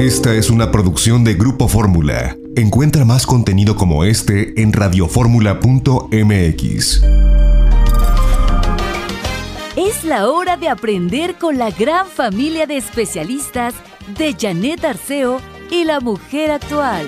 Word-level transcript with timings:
Esta 0.00 0.34
es 0.34 0.48
una 0.48 0.72
producción 0.72 1.24
de 1.24 1.34
Grupo 1.34 1.68
Fórmula. 1.68 2.34
Encuentra 2.56 3.04
más 3.04 3.26
contenido 3.26 3.76
como 3.76 4.04
este 4.04 4.62
en 4.62 4.72
radioformula.mx. 4.72 7.02
Es 9.76 10.04
la 10.04 10.30
hora 10.30 10.56
de 10.56 10.70
aprender 10.70 11.34
con 11.34 11.58
la 11.58 11.70
gran 11.70 12.06
familia 12.06 12.66
de 12.66 12.78
especialistas 12.78 13.74
de 14.16 14.34
Janet 14.40 14.82
Arceo 14.86 15.38
y 15.70 15.84
la 15.84 16.00
mujer 16.00 16.50
actual. 16.50 17.04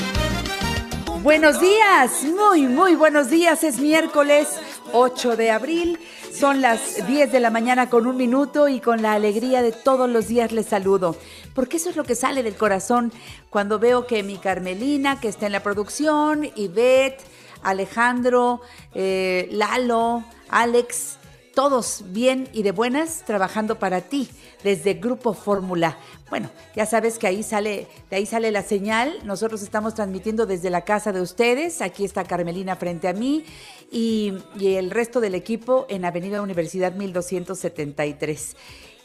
Buenos 1.23 1.63
días, 1.63 2.25
muy, 2.25 2.67
muy 2.67 2.95
buenos 2.95 3.31
días. 3.31 3.65
Es 3.65 3.81
miércoles 3.81 4.49
8 4.93 5.37
de 5.37 5.51
abril. 5.51 5.99
Son 6.33 6.61
las 6.61 7.07
10 7.07 7.31
de 7.31 7.41
la 7.41 7.51
mañana 7.51 7.89
con 7.89 8.07
un 8.07 8.17
minuto 8.17 8.69
y 8.69 8.81
con 8.81 9.03
la 9.03 9.13
alegría 9.13 9.63
de 9.63 9.73
todos 9.73 10.11
los 10.11 10.29
días 10.29 10.53
les 10.53 10.67
saludo. 10.67 11.17
Porque 11.55 11.77
eso 11.77 11.91
es 11.91 11.97
lo 11.97 12.05
que 12.05 12.15
sale 12.15 12.43
del 12.43 12.57
corazón 12.57 13.13
cuando 13.51 13.79
veo 13.79 14.07
que 14.07 14.23
mi 14.23 14.39
Carmelina, 14.39 15.21
que 15.21 15.29
está 15.29 15.47
en 15.47 15.53
la 15.53 15.63
producción, 15.63 16.51
Ivette, 16.57 17.23
Alejandro, 17.63 18.61
eh, 18.95 19.49
Lalo, 19.53 20.25
Alex, 20.49 21.19
todos 21.55 22.05
bien 22.09 22.49
y 22.53 22.63
de 22.63 22.73
buenas 22.73 23.25
trabajando 23.27 23.79
para 23.79 24.01
ti 24.01 24.29
desde 24.63 24.95
Grupo 24.95 25.35
Fórmula. 25.35 25.99
Bueno, 26.31 26.51
ya 26.75 26.87
sabes 26.87 27.19
que 27.19 27.27
ahí 27.27 27.43
sale, 27.43 27.87
de 28.09 28.17
ahí 28.17 28.27
sale 28.27 28.51
la 28.51 28.63
señal. 28.63 29.19
Nosotros 29.25 29.63
estamos 29.63 29.95
transmitiendo 29.95 30.47
desde 30.47 30.71
la 30.71 30.83
casa 30.83 31.13
de 31.13 31.21
ustedes. 31.21 31.83
Aquí 31.83 32.05
está 32.05 32.25
Carmelina 32.25 32.77
frente 32.77 33.09
a 33.09 33.13
mí 33.13 33.45
y, 33.91 34.33
y 34.59 34.75
el 34.77 34.91
resto 34.91 35.21
del 35.21 35.35
equipo 35.35 35.87
en 35.91 36.07
Avenida 36.07 36.41
Universidad 36.41 36.95
1273. 36.95 38.57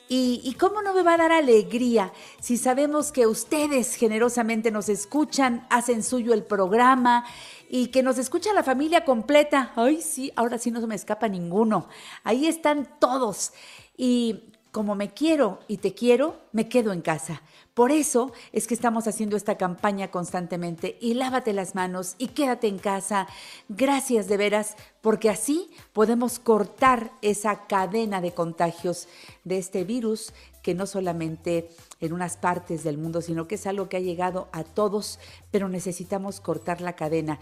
Y, 0.10 0.56
cómo 0.58 0.82
no 0.82 0.94
me 0.94 1.04
va 1.04 1.16
a 1.16 1.18
dar 1.18 1.32
alegría 1.34 2.14
si 2.40 2.56
sabemos 2.56 3.12
que 3.12 3.28
ustedes 3.28 3.96
generosamente 3.96 4.72
nos 4.72 4.88
escuchan, 4.88 5.68
hacen 5.70 6.02
suyo 6.02 6.34
el 6.34 6.44
programa 6.44 7.26
y 7.70 7.88
que 7.88 8.04
nos 8.04 8.18
escucha 8.18 8.54
la 8.54 8.64
familia 8.64 9.04
completa. 9.04 9.74
Ay, 9.76 10.02
sí, 10.02 10.32
ahora 10.38 10.58
sí 10.58 10.72
no 10.72 10.80
se 10.80 10.88
me 10.88 10.96
escapa 10.96 11.28
ninguno. 11.28 11.90
Ahí 12.24 12.48
están 12.48 12.88
todos. 13.00 13.52
Y 13.98 14.54
como 14.72 14.96
me 14.96 15.14
quiero 15.14 15.60
y 15.68 15.78
te 15.78 15.94
quiero, 15.94 16.40
me 16.54 16.70
quedo 16.70 16.94
en 16.94 17.02
casa. 17.02 17.42
Por 17.78 17.92
eso 17.92 18.32
es 18.54 18.66
que 18.66 18.74
estamos 18.74 19.08
haciendo 19.08 19.38
esta 19.38 19.56
campaña 19.56 20.10
constantemente 20.10 20.98
y 21.00 21.14
lávate 21.14 21.54
las 21.54 21.76
manos 21.76 22.16
y 22.18 22.30
quédate 22.30 22.66
en 22.66 22.80
casa. 22.80 23.28
Gracias 23.70 24.28
de 24.28 24.36
veras, 24.36 24.76
porque 25.02 25.30
así 25.30 25.70
podemos 25.94 26.40
cortar 26.40 27.12
esa 27.22 27.68
cadena 27.68 28.20
de 28.20 28.34
contagios 28.34 29.08
de 29.44 29.60
este 29.60 29.84
virus 29.84 30.34
que 30.64 30.74
no 30.74 30.88
solamente 30.88 31.70
en 32.00 32.14
unas 32.14 32.36
partes 32.36 32.84
del 32.84 32.98
mundo, 32.98 33.22
sino 33.22 33.48
que 33.48 33.54
es 33.54 33.68
algo 33.68 33.90
que 33.90 33.98
ha 33.98 34.00
llegado 34.00 34.50
a 34.54 34.64
todos, 34.64 35.20
pero 35.52 35.70
necesitamos 35.70 36.42
cortar 36.42 36.82
la 36.82 36.96
cadena, 36.96 37.40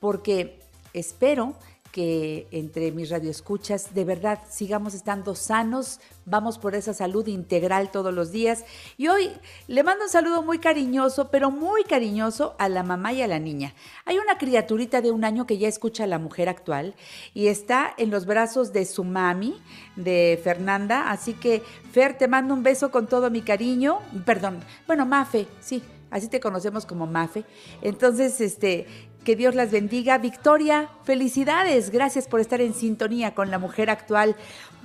porque 0.00 0.60
espero 0.94 1.56
que 1.94 2.48
entre 2.50 2.90
mis 2.90 3.08
radioescuchas 3.08 3.94
de 3.94 4.04
verdad 4.04 4.40
sigamos 4.50 4.94
estando 4.94 5.36
sanos, 5.36 6.00
vamos 6.26 6.58
por 6.58 6.74
esa 6.74 6.92
salud 6.92 7.24
integral 7.28 7.92
todos 7.92 8.12
los 8.12 8.32
días. 8.32 8.64
Y 8.96 9.06
hoy 9.06 9.30
le 9.68 9.84
mando 9.84 10.02
un 10.02 10.10
saludo 10.10 10.42
muy 10.42 10.58
cariñoso, 10.58 11.30
pero 11.30 11.52
muy 11.52 11.84
cariñoso 11.84 12.56
a 12.58 12.68
la 12.68 12.82
mamá 12.82 13.12
y 13.12 13.22
a 13.22 13.28
la 13.28 13.38
niña. 13.38 13.74
Hay 14.06 14.18
una 14.18 14.38
criaturita 14.38 15.02
de 15.02 15.12
un 15.12 15.24
año 15.24 15.46
que 15.46 15.56
ya 15.56 15.68
escucha 15.68 16.02
a 16.02 16.08
la 16.08 16.18
mujer 16.18 16.48
actual 16.48 16.96
y 17.32 17.46
está 17.46 17.94
en 17.96 18.10
los 18.10 18.26
brazos 18.26 18.72
de 18.72 18.86
su 18.86 19.04
mami, 19.04 19.56
de 19.94 20.40
Fernanda. 20.42 21.12
Así 21.12 21.34
que, 21.34 21.62
Fer, 21.92 22.18
te 22.18 22.26
mando 22.26 22.54
un 22.54 22.64
beso 22.64 22.90
con 22.90 23.06
todo 23.06 23.30
mi 23.30 23.42
cariño. 23.42 24.00
Perdón, 24.26 24.58
bueno, 24.88 25.06
Mafe, 25.06 25.46
sí, 25.60 25.80
así 26.10 26.26
te 26.26 26.40
conocemos 26.40 26.86
como 26.86 27.06
Mafe. 27.06 27.44
Entonces, 27.82 28.40
este, 28.40 28.88
que 29.24 29.34
Dios 29.34 29.54
las 29.54 29.72
bendiga. 29.72 30.18
Victoria, 30.18 30.88
felicidades. 31.02 31.90
Gracias 31.90 32.28
por 32.28 32.40
estar 32.40 32.60
en 32.60 32.74
sintonía 32.74 33.34
con 33.34 33.50
la 33.50 33.58
mujer 33.58 33.90
actual. 33.90 34.36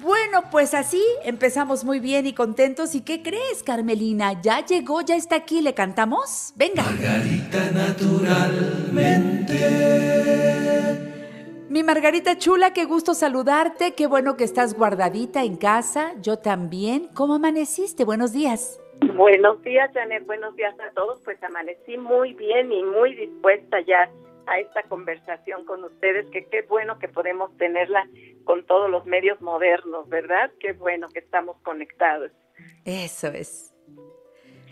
Bueno, 0.02 0.44
pues 0.50 0.74
así 0.74 1.04
empezamos 1.26 1.84
muy 1.84 2.00
bien 2.00 2.26
y 2.26 2.34
contentos. 2.34 2.96
¿Y 2.96 3.02
qué 3.02 3.22
crees, 3.22 3.64
Carmelina? 3.64 4.42
Ya 4.42 4.66
llegó, 4.66 5.02
ya 5.02 5.16
está 5.16 5.36
aquí. 5.36 5.62
¿Le 5.62 5.74
cantamos? 5.74 6.54
Venga. 6.56 6.84
Margarita 6.84 7.72
naturalmente. 7.72 9.60
Mi 11.70 11.84
Margarita 11.84 12.38
chula, 12.38 12.74
qué 12.74 12.86
gusto 12.86 13.14
saludarte. 13.14 13.94
Qué 13.94 14.08
bueno 14.08 14.38
que 14.38 14.46
estás 14.46 14.74
guardadita 14.74 15.44
en 15.44 15.58
casa. 15.58 16.14
Yo 16.22 16.38
también. 16.38 17.10
¿Cómo 17.14 17.36
amaneciste? 17.36 18.06
Buenos 18.06 18.32
días. 18.32 18.80
Buenos 19.16 19.62
días, 19.64 19.92
Janet. 19.94 20.26
Buenos 20.26 20.56
días 20.56 20.74
a 20.80 20.92
todos. 20.94 21.20
Pues 21.26 21.44
amanecí 21.44 21.98
muy 21.98 22.34
bien 22.34 22.72
y 22.72 22.84
muy 22.84 23.16
dispuesta 23.16 23.82
ya 23.82 24.10
a 24.50 24.60
esta 24.60 24.84
conversación 24.84 25.66
con 25.66 25.84
ustedes, 25.84 26.26
que 26.32 26.46
qué 26.46 26.64
bueno 26.64 27.00
que 27.00 27.08
podemos 27.08 27.56
tenerla 27.58 28.08
con 28.44 28.66
todos 28.66 28.90
los 28.90 29.06
medios 29.06 29.40
modernos, 29.42 30.10
¿verdad? 30.10 30.52
Qué 30.60 30.74
bueno 30.74 31.08
que 31.10 31.20
estamos 31.20 31.58
conectados. 31.62 32.32
Eso 32.84 33.28
es. 33.28 33.74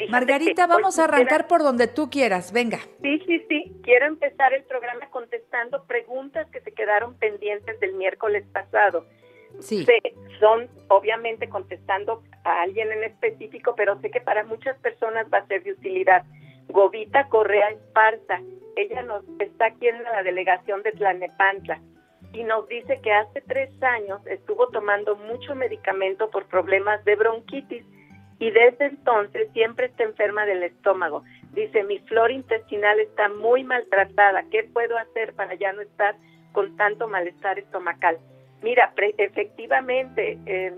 Margarita, 0.10 0.68
vamos 0.68 1.00
a 1.00 1.06
arrancar 1.06 1.48
por 1.48 1.64
donde 1.64 1.88
tú 1.88 2.10
quieras, 2.10 2.52
venga. 2.52 2.80
Sí, 3.02 3.20
sí, 3.26 3.46
sí. 3.50 3.76
Quiero 3.84 4.06
empezar 4.06 4.54
el 4.54 4.64
programa 4.64 5.10
contestando 5.10 5.86
preguntas 5.86 6.48
que 6.52 6.62
se 6.62 6.72
quedaron 6.72 7.16
pendientes 7.16 7.80
del 7.80 7.94
miércoles 7.94 8.46
pasado. 8.52 9.06
Sí. 9.60 9.88
son 10.40 10.70
obviamente 10.90 11.50
contestando 11.50 12.22
a 12.44 12.62
alguien 12.62 12.92
en 12.92 13.06
específico, 13.06 13.74
pero 13.76 14.00
sé 14.02 14.12
que 14.12 14.22
para 14.22 14.44
muchas 14.44 14.78
personas 14.80 15.26
va 15.34 15.40
a 15.40 15.48
ser 15.48 15.64
de 15.64 15.72
utilidad. 15.72 16.24
Gobita 16.70 17.28
Correa 17.30 17.70
Esparta 17.70 18.42
ella 18.78 19.02
nos 19.02 19.24
está 19.40 19.66
aquí 19.66 19.88
en 19.88 20.04
la 20.04 20.22
delegación 20.24 20.84
de 20.84 20.92
Tlanepantla 20.92 21.82
y 22.32 22.44
nos 22.44 22.68
dice 22.68 23.00
que 23.02 23.12
hace 23.12 23.42
tres 23.42 23.72
años 23.82 24.22
estuvo 24.28 24.68
tomando 24.68 25.16
mucho 25.16 25.56
medicamento 25.56 26.30
por 26.30 26.46
problemas 26.46 27.04
de 27.04 27.16
bronquitis 27.16 27.84
y 28.40 28.52
desde 28.52 28.86
entonces 28.86 29.50
siempre 29.54 29.88
está 29.88 30.04
enferma 30.04 30.46
del 30.46 30.62
estómago. 30.62 31.24
Dice, 31.54 31.84
mi 31.86 31.98
flora 32.00 32.32
intestinal 32.32 33.00
está 33.00 33.30
muy 33.30 33.64
maltratada, 33.64 34.44
¿qué 34.52 34.64
puedo 34.66 34.96
hacer 34.96 35.34
para 35.34 35.56
ya 35.56 35.74
no 35.74 35.82
estar 35.82 36.16
con 36.52 36.78
tanto 36.78 37.08
malestar 37.08 37.58
estomacal? 37.58 38.20
Mira, 38.62 38.94
efectivamente, 39.18 40.38
eh, 40.46 40.74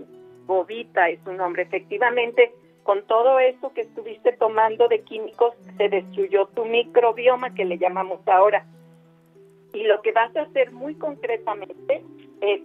es 1.10 1.20
su 1.24 1.34
nombre, 1.34 1.64
efectivamente 1.64 2.54
con 2.90 3.04
todo 3.04 3.38
eso 3.38 3.72
que 3.72 3.82
estuviste 3.82 4.32
tomando 4.32 4.88
de 4.88 5.04
químicos, 5.04 5.54
se 5.78 5.90
destruyó 5.90 6.48
tu 6.56 6.66
microbioma, 6.66 7.54
que 7.54 7.64
le 7.64 7.78
llamamos 7.78 8.20
ahora. 8.28 8.66
Y 9.76 9.84
lo 9.84 10.02
que 10.02 10.12
vas 10.12 10.36
a 10.36 10.42
hacer 10.42 10.72
muy 10.72 10.96
concretamente 10.96 12.04
es, 12.42 12.62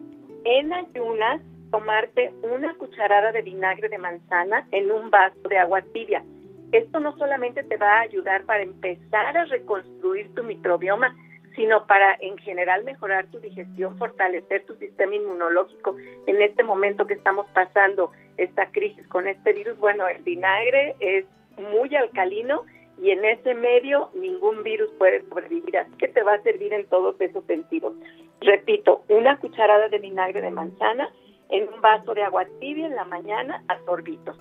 en 0.47 0.73
ayunas, 0.73 1.43
tomarte 1.71 2.33
una 2.41 2.73
cucharada 2.77 3.33
de 3.33 3.43
vinagre 3.43 3.91
de 3.91 3.99
manzana 3.99 4.67
en 4.71 4.91
un 4.91 5.11
vaso 5.11 5.47
de 5.47 5.59
agua 5.59 5.83
tibia. 5.93 6.25
Esto 6.73 7.01
no 7.01 7.15
solamente 7.19 7.63
te 7.63 7.77
va 7.77 7.99
a 7.99 8.01
ayudar 8.01 8.45
para 8.47 8.63
empezar 8.63 9.37
a 9.37 9.45
reconstruir 9.45 10.35
tu 10.35 10.43
microbioma, 10.43 11.15
sino 11.55 11.87
para 11.87 12.17
en 12.21 12.39
general 12.39 12.83
mejorar 12.85 13.27
tu 13.27 13.41
digestión, 13.41 13.99
fortalecer 13.99 14.65
tu 14.65 14.75
sistema 14.77 15.17
inmunológico 15.17 15.97
en 16.27 16.41
este 16.41 16.63
momento 16.63 17.07
que 17.07 17.13
estamos 17.13 17.47
pasando 17.53 18.11
esta 18.37 18.71
crisis 18.71 19.07
con 19.09 19.29
este 19.29 19.53
virus. 19.53 19.79
Bueno, 19.79 20.09
el 20.09 20.23
vinagre 20.23 20.95
es 21.01 21.25
muy 21.57 21.95
alcalino 21.95 22.63
y 23.01 23.11
en 23.11 23.25
ese 23.25 23.55
medio 23.55 24.11
ningún 24.15 24.63
virus 24.63 24.91
puede 24.99 25.23
sobrevivir, 25.29 25.79
así 25.79 25.93
que 25.99 26.09
te 26.09 26.23
va 26.23 26.35
a 26.35 26.43
servir 26.43 26.73
en 26.73 26.87
todos 26.87 27.21
esos 27.21 27.45
sentidos. 27.45 27.95
Repito, 28.41 29.05
una 29.09 29.39
cucharada 29.39 29.89
de 29.89 29.99
vinagre 29.99 30.41
de 30.41 30.51
manzana 30.51 31.11
en 31.51 31.69
un 31.69 31.81
vaso 31.81 32.15
de 32.15 32.23
agua 32.23 32.47
tibia 32.61 32.87
en 32.87 32.97
la 32.97 33.05
mañana 33.05 33.63
a 33.69 33.79
sorbitos. 33.85 34.37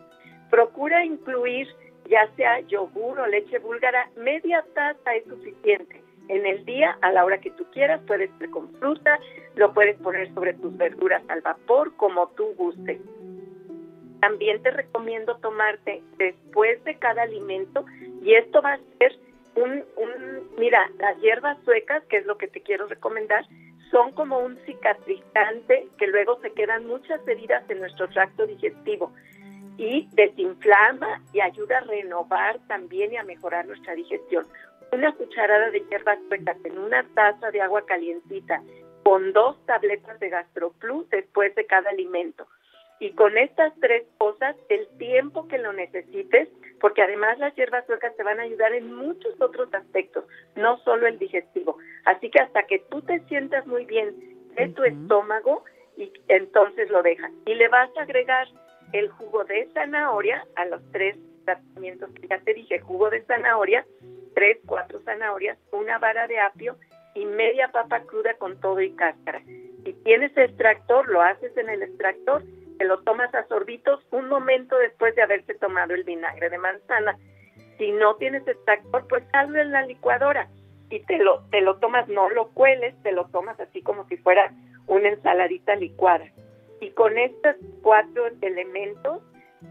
Procura 0.50 1.03
incluir 1.03 1.68
ya 2.09 2.30
sea 2.36 2.59
yogur 2.62 3.20
o 3.20 3.28
leche 3.28 3.59
búlgara, 3.59 4.09
media 4.17 4.64
taza 4.73 5.16
es 5.16 5.23
suficiente 5.26 6.03
en 6.29 6.46
el 6.46 6.66
día 6.66 6.97
a 7.02 7.12
la 7.12 7.26
hora 7.26 7.40
que 7.40 7.52
tú 7.52 7.66
quieras, 7.72 8.02
puedes 8.08 8.29
con 8.52 8.70
fruta, 8.76 9.20
lo 9.56 9.73
puedes 9.73 9.97
poner 9.97 10.34
sobre 10.34 10.53
tus 10.53 10.76
verduras 10.78 11.22
al 11.28 11.41
vapor 11.41 11.96
como 11.96 12.28
tú 12.29 12.53
guste. 12.58 13.02
También 14.23 14.64
te 14.64 14.72
recomiendo 14.72 15.35
tomarte 15.40 16.02
después 16.17 16.81
de 16.85 16.97
cada 16.97 17.23
alimento 17.23 17.84
y 18.22 18.35
esto 18.35 18.61
va 18.61 18.75
a 18.75 18.79
ser 18.97 19.17
un, 19.55 19.84
un, 19.97 20.49
mira, 20.58 20.90
las 20.97 21.20
hierbas 21.20 21.58
suecas, 21.66 22.05
que 22.05 22.20
es 22.20 22.25
lo 22.25 22.37
que 22.37 22.47
te 22.47 22.61
quiero 22.61 22.87
recomendar, 22.87 23.46
son 23.91 24.14
como 24.14 24.40
un 24.40 24.58
cicatrizante 24.66 25.90
que 25.97 26.08
luego 26.08 26.40
se 26.41 26.53
quedan 26.53 26.87
muchas 26.87 27.20
heridas 27.28 27.70
en 27.70 27.81
nuestro 27.81 28.08
tracto 28.08 28.47
digestivo 28.47 29.11
y 29.78 30.08
desinflama 30.14 31.22
y 31.34 31.41
ayuda 31.41 31.79
a 31.79 31.81
renovar 31.81 32.59
también 32.69 33.11
y 33.11 33.17
a 33.17 33.23
mejorar 33.23 33.66
nuestra 33.66 33.93
digestión 33.93 34.46
una 34.93 35.11
cucharada 35.11 35.69
de 35.69 35.81
hierbas 35.81 36.19
suecas 36.29 36.55
en 36.64 36.78
una 36.78 37.03
taza 37.14 37.52
de 37.52 37.59
agua 37.59 37.85
calientita 37.85 38.64
con 39.03 39.34
dos 39.34 39.58
tabletas 39.66 40.17
de 40.22 40.29
GastroPlus 40.29 41.09
después 41.09 41.53
de 41.55 41.66
cada 41.66 41.90
alimento. 41.90 42.47
Y 43.03 43.11
con 43.16 43.38
estas 43.38 43.73
tres 43.82 44.05
cosas, 44.17 44.55
el 44.70 44.88
tiempo 44.97 45.46
que 45.50 45.58
lo 45.58 45.73
necesites, 45.73 46.47
porque 46.79 47.02
además 47.02 47.38
las 47.38 47.53
hierbas 47.53 47.85
suecas 47.85 48.16
te 48.16 48.23
van 48.23 48.40
a 48.40 48.44
ayudar 48.44 48.73
en 48.73 48.94
muchos 48.94 49.35
otros 49.41 49.73
aspectos, 49.73 50.23
no 50.55 50.78
solo 50.85 51.05
el 51.08 51.20
digestivo. 51.20 51.78
Así 52.05 52.29
que 52.29 52.40
hasta 52.40 52.64
que 52.64 52.79
tú 52.90 53.02
te 53.02 53.20
sientas 53.28 53.67
muy 53.67 53.84
bien 53.84 54.16
de 54.55 54.70
tu 54.70 54.85
estómago, 54.85 55.66
y 55.97 56.14
entonces 56.29 56.90
lo 56.90 57.03
dejas. 57.03 57.29
Y 57.46 57.55
le 57.55 57.67
vas 57.67 57.90
a 57.97 58.03
agregar 58.03 58.47
el 58.94 59.09
jugo 59.09 59.44
de 59.44 59.67
zanahoria 59.73 60.47
a 60.55 60.64
los 60.64 60.82
tres 60.94 61.17
tratamientos 61.44 62.09
que 62.11 62.29
ya 62.29 62.40
te 62.40 62.53
dije, 62.53 62.79
jugo 62.79 63.09
de 63.09 63.22
zanahoria, 63.23 63.85
tres, 64.34 64.59
cuatro 64.66 65.02
zanahorias, 65.02 65.58
una 65.73 66.00
vara 66.00 66.26
de 66.28 66.40
apio 66.40 66.78
y 67.16 67.26
media 67.26 67.67
papa 67.67 68.03
cruda 68.03 68.35
con 68.35 68.61
todo 68.61 68.79
y 68.79 68.91
cáscara. 68.91 69.41
Si 69.84 69.91
tienes 70.05 70.32
extractor, 70.38 71.09
lo 71.09 71.22
haces 71.22 71.58
en 71.58 71.70
el 71.70 71.84
extractor, 71.84 72.44
te 72.78 72.85
lo 72.85 72.99
tomas 73.03 73.34
a 73.35 73.47
sorbitos 73.47 74.05
un 74.11 74.29
momento 74.29 74.78
después 74.78 75.16
de 75.16 75.22
haberse 75.22 75.53
tomado 75.55 75.93
el 75.93 76.03
vinagre 76.03 76.49
de 76.49 76.58
manzana. 76.58 77.17
Si 77.78 77.91
no 77.91 78.16
tienes 78.16 78.47
extractor, 78.47 79.08
pues 79.08 79.23
hazlo 79.34 79.61
en 79.61 79.72
la 79.72 79.85
licuadora 79.85 80.49
y 80.90 80.99
te 81.02 81.17
lo, 81.17 81.43
te 81.49 81.61
lo 81.61 81.78
tomas, 81.78 82.08
no 82.08 82.29
lo 82.29 82.49
cueles, 82.49 82.96
te 83.03 83.11
lo 83.11 83.25
tomas 83.25 83.59
así 83.59 83.81
como 83.81 84.08
si 84.08 84.17
fuera 84.17 84.52
una 84.87 85.09
ensaladita 85.09 85.75
licuada. 85.75 86.25
Y 86.81 86.91
con 86.91 87.17
estos 87.17 87.55
cuatro 87.81 88.28
elementos 88.41 89.23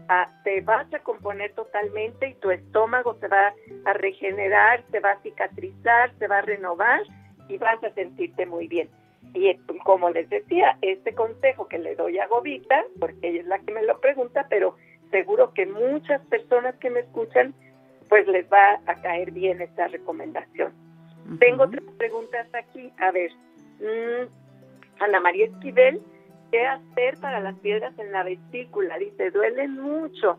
ah, 0.09 0.27
te 0.43 0.61
vas 0.61 0.91
a 0.93 0.99
componer 0.99 1.53
totalmente 1.53 2.29
y 2.29 2.33
tu 2.35 2.51
estómago 2.51 3.15
se 3.19 3.27
va 3.27 3.53
a 3.85 3.93
regenerar, 3.93 4.83
se 4.91 4.99
va 4.99 5.11
a 5.11 5.21
cicatrizar, 5.21 6.11
se 6.17 6.27
va 6.27 6.39
a 6.39 6.41
renovar 6.41 7.01
y 7.47 7.57
vas 7.57 7.81
a 7.83 7.93
sentirte 7.93 8.45
muy 8.45 8.67
bien. 8.67 8.89
Y 9.33 9.55
como 9.83 10.09
les 10.11 10.29
decía, 10.29 10.77
este 10.81 11.13
consejo 11.13 11.67
que 11.67 11.79
le 11.79 11.95
doy 11.95 12.19
a 12.19 12.27
Gobita, 12.27 12.85
porque 12.99 13.29
ella 13.29 13.41
es 13.41 13.47
la 13.47 13.59
que 13.59 13.73
me 13.73 13.83
lo 13.83 13.99
pregunta, 13.99 14.45
pero 14.49 14.75
seguro 15.09 15.53
que 15.53 15.65
muchas 15.65 16.21
personas 16.27 16.75
que 16.75 16.89
me 16.89 17.01
escuchan, 17.01 17.53
pues 18.09 18.27
les 18.27 18.45
va 18.51 18.79
a 18.85 19.01
caer 19.01 19.31
bien 19.31 19.61
esta 19.61 19.87
recomendación. 19.87 20.71
Tengo 21.39 21.63
otras 21.63 21.83
preguntas 21.97 22.47
aquí. 22.53 22.91
A 22.99 23.11
ver, 23.11 23.31
mmm, 23.79 24.27
Ana 24.99 25.19
María 25.19 25.45
Esquivel, 25.45 26.01
¿qué 26.51 26.65
hacer 26.65 27.17
para 27.19 27.39
las 27.39 27.57
piedras 27.59 27.97
en 27.97 28.11
la 28.11 28.23
vesícula? 28.23 28.97
Dice, 28.97 29.31
duelen 29.31 29.79
mucho. 29.79 30.37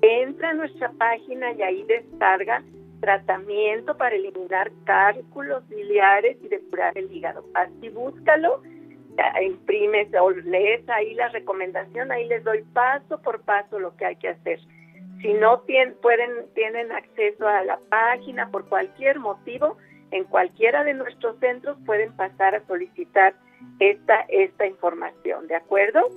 Entra 0.00 0.50
a 0.50 0.54
nuestra 0.54 0.90
página 0.92 1.52
y 1.52 1.62
ahí 1.62 1.84
descarga 1.84 2.62
tratamiento 3.00 3.96
para 3.96 4.14
eliminar 4.14 4.70
cálculos 4.84 5.66
biliares 5.68 6.36
y 6.42 6.48
depurar 6.48 6.96
el 6.96 7.10
hígado. 7.10 7.44
Así 7.54 7.88
búscalo, 7.88 8.62
imprimes 9.42 10.08
o 10.20 10.30
lees 10.30 10.88
ahí 10.88 11.14
la 11.14 11.28
recomendación, 11.28 12.12
ahí 12.12 12.26
les 12.28 12.44
doy 12.44 12.62
paso 12.72 13.20
por 13.22 13.40
paso 13.42 13.78
lo 13.78 13.96
que 13.96 14.06
hay 14.06 14.16
que 14.16 14.28
hacer. 14.28 14.60
Si 15.20 15.34
no 15.34 15.60
tienen, 15.60 15.94
pueden, 16.00 16.30
tienen 16.54 16.92
acceso 16.92 17.46
a 17.46 17.62
la 17.64 17.78
página 17.90 18.50
por 18.50 18.68
cualquier 18.68 19.18
motivo, 19.18 19.76
en 20.10 20.24
cualquiera 20.24 20.82
de 20.82 20.94
nuestros 20.94 21.38
centros 21.38 21.76
pueden 21.84 22.14
pasar 22.16 22.54
a 22.54 22.66
solicitar 22.66 23.34
esta, 23.78 24.24
esta 24.28 24.66
información, 24.66 25.46
¿de 25.46 25.56
acuerdo? 25.56 26.08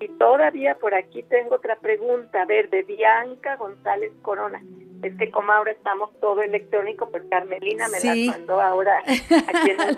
Y 0.00 0.08
todavía 0.18 0.76
por 0.76 0.94
aquí 0.94 1.22
tengo 1.24 1.56
otra 1.56 1.76
pregunta, 1.76 2.42
a 2.42 2.46
ver, 2.46 2.70
de 2.70 2.82
Bianca 2.82 3.56
González 3.56 4.12
Corona. 4.22 4.60
Es 5.02 5.14
que 5.16 5.30
como 5.30 5.52
ahora 5.52 5.70
estamos 5.72 6.10
todo 6.20 6.42
electrónico, 6.42 7.08
pues 7.10 7.22
Carmelina 7.30 7.86
me 7.88 8.00
la 8.00 8.32
mandó 8.32 8.60
ahora 8.60 8.98
aquí 9.06 9.70
en 9.70 9.80
el 9.80 9.96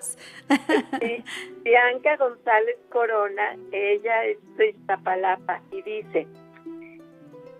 sí. 0.00 1.24
Bianca 1.62 2.16
González 2.16 2.76
Corona, 2.90 3.56
ella 3.70 4.24
es 4.24 4.38
de 4.56 4.70
Iztapalapa 4.70 5.60
y 5.70 5.82
dice, 5.82 6.26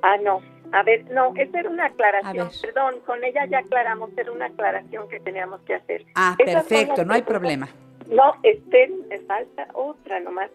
ah, 0.03 0.17
no, 0.19 0.43
a 0.73 0.83
ver, 0.83 1.05
no, 1.11 1.33
esa 1.37 1.61
era 1.61 1.71
una 1.71 1.87
aclaración, 1.87 2.51
perdón, 2.61 3.01
con 3.07 3.23
ella 3.23 3.47
ya 3.47 3.59
aclaramos, 3.59 4.11
era 4.17 4.33
una 4.33 4.47
aclaración 4.47 5.09
que 5.09 5.21
teníamos 5.21 5.61
que 5.63 5.75
hacer. 5.75 6.05
Ah, 6.15 6.35
perfecto, 6.37 7.05
no 7.05 7.15
hay 7.15 7.23
problema. 7.23 7.69
No, 8.09 8.35
este, 8.43 8.89
me 9.09 9.19
falta 9.21 9.69
otra 9.75 10.21
nomás. 10.21 10.51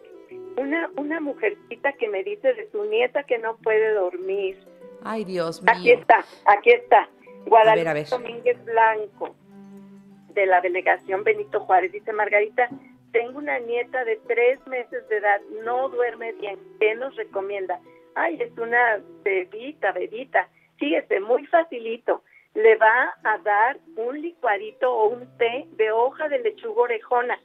Una, 0.57 0.89
una 0.97 1.19
mujercita 1.19 1.93
que 1.93 2.07
me 2.07 2.23
dice 2.23 2.53
de 2.53 2.69
su 2.71 2.83
nieta 2.85 3.23
que 3.23 3.37
no 3.37 3.57
puede 3.57 3.93
dormir. 3.93 4.57
Ay, 5.03 5.25
Dios 5.25 5.61
mío. 5.61 5.73
Aquí 5.75 5.91
está, 5.91 6.25
aquí 6.45 6.71
está. 6.71 7.09
Guadalupe 7.45 8.05
Domínguez 8.09 8.63
Blanco, 8.65 9.35
de 10.29 10.45
la 10.45 10.61
delegación 10.61 11.23
Benito 11.23 11.59
Juárez. 11.61 11.91
Dice 11.91 12.13
Margarita, 12.13 12.69
tengo 13.11 13.39
una 13.39 13.59
nieta 13.59 14.05
de 14.05 14.17
tres 14.27 14.65
meses 14.67 15.07
de 15.09 15.17
edad, 15.17 15.41
no 15.63 15.89
duerme 15.89 16.33
bien. 16.33 16.59
¿Qué 16.79 16.95
nos 16.95 17.15
recomienda? 17.15 17.79
Ay, 18.15 18.37
es 18.41 18.55
una 18.57 19.01
bebita, 19.23 19.91
bebita. 19.91 20.47
Fíjese, 20.77 21.19
muy 21.19 21.45
facilito 21.47 22.23
le 22.53 22.75
va 22.75 23.13
a 23.23 23.37
dar 23.39 23.79
un 23.95 24.21
licuadito 24.21 24.91
o 24.91 25.09
un 25.09 25.37
té 25.37 25.67
de 25.77 25.91
hoja 25.91 26.27
de 26.27 26.39
lechuga 26.39 26.81
orejona. 26.81 27.39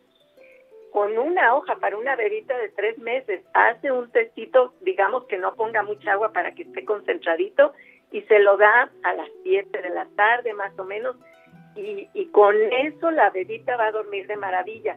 Con 0.93 1.19
una 1.19 1.55
hoja 1.55 1.77
para 1.77 1.97
una 1.97 2.17
bebita 2.17 2.57
de 2.57 2.71
tres 2.71 2.99
meses, 2.99 3.43
hace 3.55 3.93
un 3.93 4.11
tecito, 4.11 4.75
digamos 4.81 5.25
que 5.25 5.39
no 5.39 5.55
ponga 5.55 5.83
mucha 5.83 6.13
agua 6.13 6.33
para 6.33 6.53
que 6.53 6.63
esté 6.63 6.85
concentradito, 6.85 7.73
y 8.13 8.23
se 8.23 8.39
lo 8.39 8.57
da 8.57 8.91
a 9.03 9.15
las 9.15 9.29
7 9.43 9.83
de 9.83 9.91
la 9.91 10.07
tarde 10.17 10.55
más 10.55 10.77
o 10.79 10.85
menos, 10.85 11.17
y, 11.75 12.09
y 12.15 12.27
con 12.27 12.55
eso 12.73 13.11
la 13.11 13.31
bebita 13.31 13.77
va 13.77 13.87
a 13.87 13.93
dormir 13.93 14.27
de 14.27 14.37
maravilla. 14.37 14.97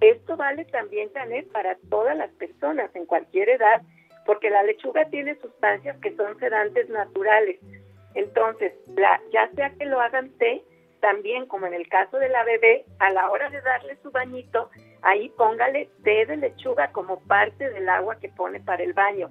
Esto 0.00 0.36
vale 0.36 0.64
también, 0.66 1.10
Janet, 1.12 1.50
para 1.50 1.76
todas 1.88 2.16
las 2.16 2.30
personas 2.32 2.94
en 2.94 3.06
cualquier 3.06 3.48
edad, 3.48 3.82
porque 4.26 4.50
la 4.50 4.62
lechuga 4.62 5.06
tiene 5.06 5.34
sustancias 5.40 5.96
que 6.00 6.14
son 6.14 6.38
sedantes 6.38 6.88
naturales 6.88 7.58
entonces, 8.14 8.72
la, 8.96 9.20
ya 9.32 9.48
sea 9.54 9.70
que 9.70 9.86
lo 9.86 10.00
hagan 10.00 10.30
té, 10.38 10.62
también 11.00 11.46
como 11.46 11.66
en 11.66 11.74
el 11.74 11.88
caso 11.88 12.18
de 12.18 12.28
la 12.28 12.44
bebé, 12.44 12.84
a 12.98 13.10
la 13.10 13.30
hora 13.30 13.48
de 13.50 13.60
darle 13.60 13.96
su 14.02 14.10
bañito, 14.10 14.70
ahí 15.02 15.28
póngale 15.36 15.88
té 16.04 16.26
de 16.26 16.36
lechuga 16.36 16.92
como 16.92 17.20
parte 17.20 17.70
del 17.70 17.88
agua 17.88 18.16
que 18.16 18.28
pone 18.28 18.60
para 18.60 18.82
el 18.82 18.92
baño. 18.92 19.30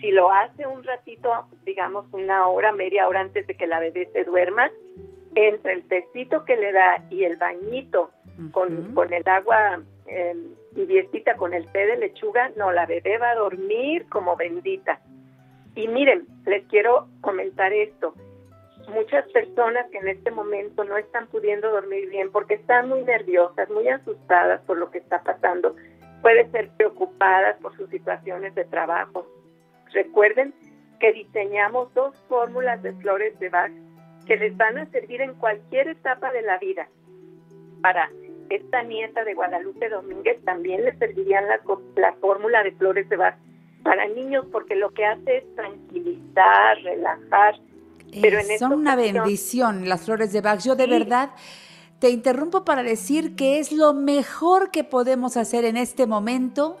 Si 0.00 0.10
lo 0.10 0.30
hace 0.30 0.66
un 0.66 0.82
ratito, 0.84 1.46
digamos 1.64 2.06
una 2.12 2.48
hora, 2.48 2.72
media 2.72 3.08
hora 3.08 3.20
antes 3.20 3.46
de 3.46 3.54
que 3.54 3.66
la 3.66 3.80
bebé 3.80 4.08
se 4.12 4.24
duerma, 4.24 4.70
entre 5.34 5.74
el 5.74 5.88
tecito 5.88 6.44
que 6.44 6.56
le 6.56 6.72
da 6.72 7.04
y 7.10 7.24
el 7.24 7.36
bañito 7.36 8.10
con, 8.52 8.94
con 8.94 9.12
el 9.12 9.26
agua 9.26 9.82
eh, 10.06 10.34
con 11.38 11.54
el 11.54 11.66
té 11.72 11.86
de 11.86 11.96
lechuga, 11.96 12.50
no, 12.56 12.72
la 12.72 12.86
bebé 12.86 13.18
va 13.18 13.30
a 13.30 13.34
dormir 13.34 14.06
como 14.08 14.36
bendita. 14.36 15.00
Y 15.74 15.88
miren, 15.88 16.26
les 16.46 16.64
quiero 16.66 17.08
comentar 17.20 17.72
esto. 17.72 18.14
Muchas 18.88 19.30
personas 19.32 19.86
que 19.90 19.98
en 19.98 20.08
este 20.08 20.30
momento 20.30 20.84
no 20.84 20.96
están 20.96 21.26
pudiendo 21.26 21.70
dormir 21.70 22.08
bien 22.08 22.30
porque 22.30 22.54
están 22.54 22.88
muy 22.88 23.02
nerviosas, 23.02 23.68
muy 23.70 23.88
asustadas 23.88 24.60
por 24.62 24.78
lo 24.78 24.90
que 24.90 24.98
está 24.98 25.22
pasando, 25.22 25.74
pueden 26.22 26.50
ser 26.52 26.70
preocupadas 26.76 27.56
por 27.60 27.76
sus 27.76 27.90
situaciones 27.90 28.54
de 28.54 28.64
trabajo. 28.64 29.26
Recuerden 29.92 30.54
que 31.00 31.12
diseñamos 31.12 31.92
dos 31.94 32.14
fórmulas 32.28 32.82
de 32.82 32.92
flores 32.94 33.38
de 33.38 33.48
Bach 33.48 33.72
que 34.26 34.36
les 34.36 34.56
van 34.56 34.78
a 34.78 34.86
servir 34.86 35.20
en 35.20 35.34
cualquier 35.34 35.88
etapa 35.88 36.32
de 36.32 36.42
la 36.42 36.58
vida. 36.58 36.88
Para 37.82 38.10
esta 38.50 38.82
nieta 38.82 39.24
de 39.24 39.34
Guadalupe 39.34 39.88
Domínguez 39.88 40.42
también 40.44 40.84
le 40.84 40.96
servirían 40.96 41.46
la, 41.48 41.60
la 41.96 42.12
fórmula 42.14 42.62
de 42.62 42.72
flores 42.72 43.08
de 43.08 43.16
Bach 43.16 43.36
para 43.82 44.06
niños 44.08 44.44
porque 44.50 44.74
lo 44.74 44.90
que 44.90 45.04
hace 45.04 45.38
es 45.38 45.54
tranquilizar, 45.54 46.76
relajar. 46.82 47.54
Pero 48.12 48.38
en 48.38 48.58
son 48.58 48.72
una 48.72 48.96
bendición 48.96 49.88
las 49.88 50.02
flores 50.02 50.32
de 50.32 50.40
Bach. 50.40 50.60
Yo 50.60 50.76
de 50.76 50.86
verdad 50.86 51.30
te 51.98 52.10
interrumpo 52.10 52.64
para 52.64 52.82
decir 52.82 53.36
que 53.36 53.58
es 53.58 53.72
lo 53.72 53.94
mejor 53.94 54.70
que 54.70 54.84
podemos 54.84 55.36
hacer 55.36 55.64
en 55.64 55.76
este 55.76 56.06
momento 56.06 56.76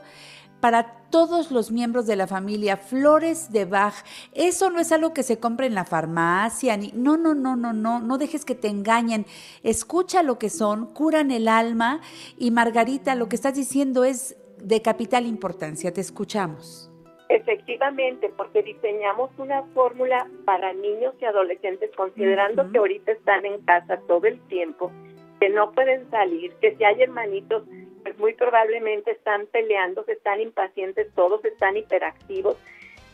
para 0.60 0.94
todos 1.10 1.50
los 1.50 1.70
miembros 1.70 2.06
de 2.06 2.16
la 2.16 2.26
familia, 2.26 2.76
flores 2.76 3.52
de 3.52 3.64
Bach. 3.64 3.94
Eso 4.32 4.70
no 4.70 4.80
es 4.80 4.90
algo 4.92 5.12
que 5.12 5.22
se 5.22 5.38
compre 5.38 5.66
en 5.66 5.74
la 5.74 5.84
farmacia, 5.84 6.76
ni 6.76 6.92
no, 6.92 7.16
no, 7.16 7.34
no, 7.34 7.56
no, 7.56 7.72
no, 7.72 8.00
no 8.00 8.18
dejes 8.18 8.44
que 8.44 8.54
te 8.54 8.68
engañen. 8.68 9.26
Escucha 9.62 10.22
lo 10.22 10.38
que 10.38 10.50
son, 10.50 10.86
curan 10.86 11.30
el 11.30 11.48
alma 11.48 12.00
y 12.38 12.50
Margarita, 12.50 13.14
lo 13.14 13.28
que 13.28 13.36
estás 13.36 13.54
diciendo 13.54 14.04
es 14.04 14.36
de 14.58 14.82
capital 14.82 15.26
importancia. 15.26 15.92
Te 15.92 16.00
escuchamos. 16.00 16.90
Efectivamente, 17.28 18.32
porque 18.36 18.62
diseñamos 18.62 19.30
una 19.38 19.62
fórmula 19.74 20.28
para 20.44 20.72
niños 20.72 21.14
y 21.20 21.24
adolescentes, 21.24 21.90
considerando 21.96 22.70
que 22.70 22.78
ahorita 22.78 23.12
están 23.12 23.44
en 23.44 23.60
casa 23.62 23.98
todo 24.06 24.26
el 24.26 24.40
tiempo, 24.46 24.92
que 25.40 25.48
no 25.48 25.72
pueden 25.72 26.08
salir, 26.10 26.52
que 26.60 26.76
si 26.76 26.84
hay 26.84 27.02
hermanitos, 27.02 27.64
pues 28.04 28.16
muy 28.18 28.34
probablemente 28.34 29.10
están 29.10 29.46
peleando, 29.46 30.04
que 30.04 30.12
están 30.12 30.40
impacientes, 30.40 31.12
todos 31.14 31.44
están 31.44 31.76
hiperactivos, 31.76 32.56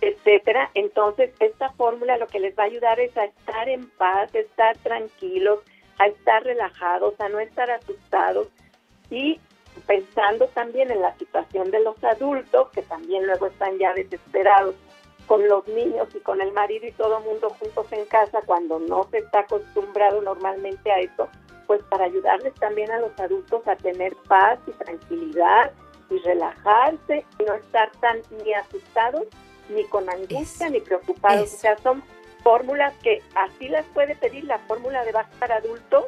etcétera. 0.02 0.70
Entonces, 0.74 1.32
esta 1.40 1.70
fórmula 1.70 2.18
lo 2.18 2.26
que 2.26 2.40
les 2.40 2.58
va 2.58 2.64
a 2.64 2.66
ayudar 2.66 3.00
es 3.00 3.16
a 3.16 3.24
estar 3.24 3.68
en 3.70 3.88
paz, 3.88 4.34
a 4.34 4.40
estar 4.40 4.76
tranquilos, 4.78 5.60
a 5.98 6.08
estar 6.08 6.44
relajados, 6.44 7.18
a 7.18 7.30
no 7.30 7.40
estar 7.40 7.70
asustados 7.70 8.48
y 9.10 9.40
pensando 9.86 10.46
también 10.48 10.90
en 10.90 11.00
la 11.00 11.16
situación 11.18 11.70
de 11.70 11.80
los 11.80 12.02
adultos, 12.04 12.68
que 12.70 12.82
también 12.82 13.26
luego 13.26 13.46
están 13.46 13.78
ya 13.78 13.92
desesperados 13.94 14.74
con 15.26 15.46
los 15.48 15.66
niños 15.68 16.08
y 16.14 16.20
con 16.20 16.40
el 16.40 16.52
marido 16.52 16.86
y 16.86 16.92
todo 16.92 17.18
el 17.18 17.24
mundo 17.24 17.50
juntos 17.50 17.86
en 17.92 18.04
casa 18.06 18.40
cuando 18.44 18.78
no 18.78 19.04
se 19.10 19.18
está 19.18 19.40
acostumbrado 19.40 20.20
normalmente 20.20 20.90
a 20.90 21.00
eso, 21.00 21.28
pues 21.66 21.82
para 21.84 22.04
ayudarles 22.04 22.54
también 22.54 22.90
a 22.90 22.98
los 22.98 23.18
adultos 23.18 23.66
a 23.66 23.76
tener 23.76 24.14
paz 24.28 24.58
y 24.66 24.72
tranquilidad 24.72 25.72
y 26.10 26.18
relajarse 26.18 27.24
y 27.38 27.44
no 27.44 27.54
estar 27.54 27.90
tan 28.00 28.20
ni 28.44 28.52
asustados 28.52 29.26
ni 29.68 29.84
con 29.84 30.08
angustia 30.10 30.68
ni 30.68 30.80
preocupados. 30.80 31.54
O 31.54 31.56
sea, 31.56 31.78
son 31.78 32.02
fórmulas 32.42 32.94
que 33.02 33.22
así 33.34 33.68
las 33.68 33.86
puede 33.86 34.16
pedir 34.16 34.44
la 34.44 34.58
fórmula 34.58 35.04
de 35.04 35.12
baja 35.12 35.30
para 35.38 35.56
adultos 35.56 36.04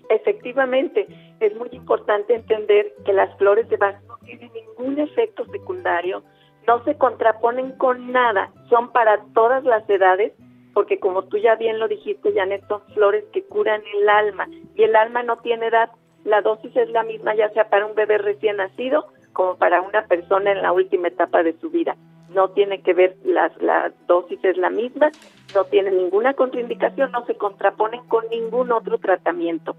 Efectivamente, 0.10 1.08
es 1.40 1.56
muy 1.56 1.70
importante 1.72 2.36
entender 2.36 2.94
que 3.06 3.14
las 3.14 3.36
flores 3.38 3.70
de 3.70 3.78
baja 3.78 4.02
no 4.08 4.18
tienen 4.26 4.52
ningún 4.54 5.00
efecto 5.00 5.46
secundario, 5.46 6.24
no 6.68 6.84
se 6.84 6.98
contraponen 6.98 7.72
con 7.74 8.12
nada, 8.12 8.52
son 8.70 8.92
para 8.92 9.24
todas 9.34 9.64
las 9.64 9.88
edades, 9.90 10.34
porque 10.74 11.00
como 11.00 11.24
tú 11.24 11.38
ya 11.38 11.56
bien 11.56 11.80
lo 11.80 11.88
dijiste, 11.88 12.34
Janet, 12.34 12.68
son 12.68 12.82
flores 12.94 13.24
que 13.32 13.44
curan 13.44 13.82
el 14.02 14.10
alma 14.10 14.48
y 14.76 14.84
el 14.84 14.96
alma 14.96 15.24
no 15.24 15.38
tiene 15.38 15.68
edad 15.68 15.90
la 16.24 16.42
dosis 16.42 16.76
es 16.76 16.90
la 16.90 17.04
misma 17.04 17.36
ya 17.36 17.50
sea 17.50 17.70
para 17.70 17.86
un 17.86 17.96
bebé 17.96 18.18
recién 18.18 18.58
nacido 18.58 19.08
como 19.34 19.56
para 19.56 19.82
una 19.82 20.06
persona 20.06 20.52
en 20.52 20.62
la 20.62 20.72
última 20.72 21.08
etapa 21.08 21.44
de 21.44 21.58
su 21.60 21.70
vida. 21.70 21.96
No 22.30 22.50
tiene 22.50 22.82
que 22.82 22.94
ver, 22.94 23.16
las, 23.24 23.56
la 23.62 23.92
dosis 24.08 24.40
es 24.44 24.58
la 24.58 24.70
misma, 24.70 25.12
no 25.56 25.64
tiene 25.66 25.92
ninguna 25.92 26.34
contraindicación, 26.34 27.12
no 27.12 27.26
se 27.26 27.36
contraponen 27.36 28.04
con 28.08 28.28
ningún 28.30 28.72
otro 28.72 28.98
tratamiento. 28.98 29.76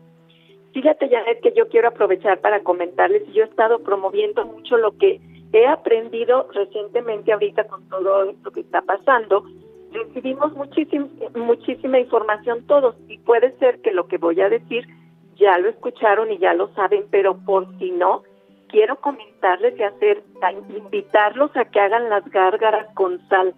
Fíjate, 0.72 1.08
Janet, 1.08 1.40
que 1.40 1.52
yo 1.52 1.68
quiero 1.68 1.88
aprovechar 1.88 2.40
para 2.40 2.62
comentarles, 2.62 3.26
yo 3.32 3.42
he 3.42 3.46
estado 3.46 3.80
promoviendo 3.80 4.44
mucho 4.46 4.76
lo 4.76 4.96
que 4.96 5.20
he 5.52 5.66
aprendido 5.66 6.48
recientemente 6.52 7.32
ahorita 7.32 7.64
con 7.64 7.88
todo 7.88 8.24
esto 8.30 8.50
que 8.52 8.60
está 8.60 8.82
pasando. 8.82 9.44
Recibimos 9.92 10.52
muchísima, 10.54 11.08
muchísima 11.34 11.98
información 11.98 12.64
todos 12.66 12.94
y 13.08 13.18
puede 13.18 13.56
ser 13.58 13.80
que 13.80 13.90
lo 13.90 14.06
que 14.06 14.18
voy 14.18 14.40
a 14.40 14.48
decir 14.48 14.86
ya 15.36 15.58
lo 15.58 15.68
escucharon 15.68 16.30
y 16.30 16.38
ya 16.38 16.54
lo 16.54 16.68
saben, 16.74 17.06
pero 17.10 17.36
por 17.44 17.66
si 17.78 17.90
no, 17.90 18.22
quiero 18.68 18.96
comentarles 18.96 19.76
y 19.78 19.82
hacer, 19.82 20.22
invitarlos 20.68 21.50
a 21.56 21.64
que 21.64 21.80
hagan 21.80 22.08
las 22.08 22.24
gárgaras 22.30 22.86
con 22.94 23.26
sal. 23.28 23.54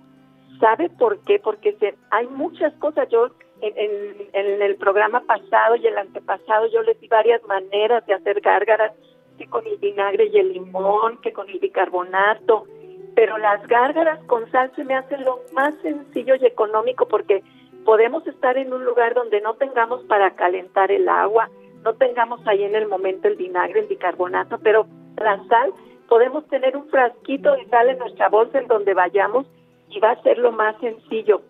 ¿Sabe 0.61 0.89
por 0.91 1.19
qué? 1.25 1.41
Porque 1.41 1.73
se, 1.75 1.95
hay 2.11 2.27
muchas 2.29 2.73
cosas. 2.75 3.09
Yo 3.11 3.31
en, 3.63 4.29
en, 4.33 4.63
el 4.63 4.77
programa 4.77 5.21
pasado 5.21 5.77
y 5.77 5.87
el 5.87 5.97
antepasado 5.97 6.67
yo 6.67 6.83
les 6.83 7.01
di 7.01 7.09
varias 7.09 7.43
maneras 7.45 8.05
de 8.07 8.15
hacer 8.15 8.41
gárgaras, 8.41 8.93
que 9.39 9.47
con 9.47 9.67
el 9.67 9.79
vinagre 9.79 10.27
y 10.27 10.39
el 10.39 10.53
limón, 10.53 11.19
que 11.23 11.33
con 11.33 11.49
el 11.49 11.59
bicarbonato, 11.59 12.67
pero 13.15 13.39
las 13.39 13.67
gárgaras 13.67 14.23
con 14.25 14.51
sal 14.51 14.73
se 14.75 14.85
me 14.85 14.95
hace 14.95 15.17
lo 15.19 15.41
más 15.53 15.75
sencillo 15.83 16.35
y 16.35 16.47
económico 16.47 17.07
porque 17.07 17.43
podemos 17.85 18.27
estar 18.27 18.57
en 18.57 18.73
un 18.73 18.85
lugar 18.85 19.15
donde 19.15 19.41
no 19.41 19.55
tengamos 19.55 20.03
para 20.05 20.33
calentar 20.33 20.91
el 20.91 21.09
agua, 21.09 21.49
no 21.85 21.95
tengamos 21.95 22.41
ahí 22.47 22.63
en 22.65 22.75
el 22.75 22.89
momento 22.89 23.29
el 23.29 23.37
vinagre, 23.37 23.81
el 23.81 23.87
bicarbonato, 23.87 24.59
pero 24.63 24.87
la 25.17 25.43
sal, 25.49 25.73
podemos 26.09 26.47
tener 26.49 26.77
un 26.77 26.89
frasquito 26.89 27.53
de 27.53 27.67
sal 27.67 27.89
en 27.89 27.99
nuestra 27.99 28.29
bolsa 28.29 28.59
en 28.59 28.69
donde 28.69 28.95
vayamos 28.95 29.47
y 29.89 30.01
va 30.01 30.13
a 30.13 30.23
ser 30.23 30.39
lo 30.39 30.53
más 30.53 30.77
sencillo. 30.81 31.43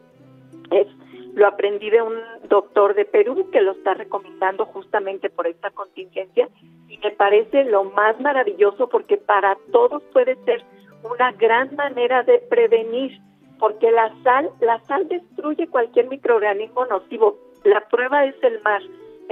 Lo 1.34 1.46
aprendí 1.46 1.90
de 1.90 2.02
un 2.02 2.14
doctor 2.48 2.94
de 2.94 3.04
Perú 3.04 3.48
que 3.50 3.60
lo 3.60 3.72
está 3.72 3.94
recomendando 3.94 4.66
justamente 4.66 5.30
por 5.30 5.46
esta 5.46 5.70
contingencia 5.70 6.48
y 6.88 6.98
me 6.98 7.10
parece 7.12 7.64
lo 7.64 7.84
más 7.84 8.20
maravilloso 8.20 8.88
porque 8.88 9.16
para 9.16 9.56
todos 9.72 10.02
puede 10.12 10.36
ser 10.44 10.62
una 11.02 11.32
gran 11.32 11.74
manera 11.74 12.22
de 12.22 12.38
prevenir 12.38 13.18
porque 13.58 13.90
la 13.90 14.12
sal, 14.22 14.50
la 14.60 14.80
sal 14.80 15.08
destruye 15.08 15.68
cualquier 15.68 16.08
microorganismo 16.08 16.84
nocivo. 16.86 17.38
La 17.64 17.80
prueba 17.88 18.24
es 18.24 18.34
el 18.42 18.60
mar 18.62 18.82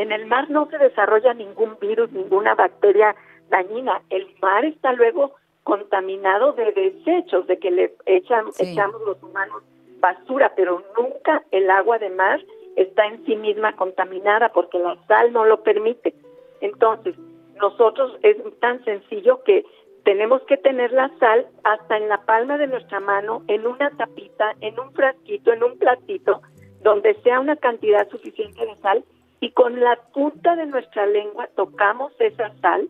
en 0.00 0.12
el 0.12 0.26
mar 0.26 0.48
no 0.50 0.66
se 0.70 0.78
desarrolla 0.78 1.34
ningún 1.34 1.76
virus, 1.78 2.10
ninguna 2.12 2.54
bacteria 2.54 3.14
dañina. 3.50 4.00
El 4.08 4.26
mar 4.40 4.64
está 4.64 4.94
luego 4.94 5.32
contaminado 5.62 6.52
de 6.52 6.72
desechos, 6.72 7.46
de 7.46 7.58
que 7.58 7.70
le 7.70 7.94
echan, 8.06 8.46
echamos 8.58 9.00
los 9.02 9.22
humanos 9.22 9.62
basura, 10.00 10.52
pero 10.56 10.82
nunca 10.96 11.42
el 11.50 11.70
agua 11.70 11.98
de 11.98 12.10
mar 12.10 12.40
está 12.76 13.06
en 13.06 13.24
sí 13.26 13.36
misma 13.36 13.76
contaminada 13.76 14.50
porque 14.50 14.78
la 14.78 14.96
sal 15.06 15.32
no 15.32 15.44
lo 15.44 15.62
permite. 15.62 16.14
Entonces, 16.60 17.14
nosotros 17.60 18.18
es 18.22 18.36
tan 18.60 18.82
sencillo 18.84 19.42
que 19.44 19.64
tenemos 20.04 20.42
que 20.42 20.56
tener 20.56 20.92
la 20.92 21.10
sal 21.18 21.46
hasta 21.64 21.96
en 21.96 22.08
la 22.08 22.22
palma 22.24 22.56
de 22.58 22.66
nuestra 22.66 23.00
mano, 23.00 23.42
en 23.48 23.66
una 23.66 23.90
tapita, 23.90 24.54
en 24.60 24.78
un 24.80 24.92
frasquito, 24.92 25.52
en 25.52 25.62
un 25.62 25.78
platito, 25.78 26.40
donde 26.82 27.14
sea 27.22 27.40
una 27.40 27.56
cantidad 27.56 28.08
suficiente 28.08 28.64
de 28.64 28.76
sal 28.76 29.04
y 29.40 29.50
con 29.52 29.78
la 29.80 29.96
punta 30.12 30.56
de 30.56 30.66
nuestra 30.66 31.06
lengua 31.06 31.48
tocamos 31.54 32.12
esa 32.18 32.52
sal, 32.60 32.88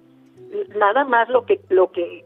nada 0.77 1.05
más 1.05 1.29
lo 1.29 1.45
que 1.45 1.61
lo 1.69 1.91
que 1.91 2.25